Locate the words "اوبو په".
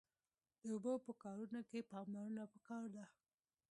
0.73-1.11